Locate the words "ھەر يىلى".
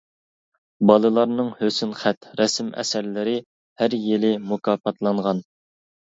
3.81-4.31